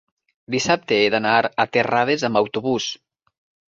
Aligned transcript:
dissabte 0.55 0.97
he 1.03 1.13
d'anar 1.17 1.35
a 1.43 1.69
Terrades 1.79 2.29
amb 2.31 2.45
autobús. 2.45 2.93